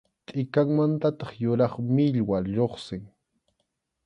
[0.27, 3.03] Tʼikanmantataq yuraq millwa lluqsin.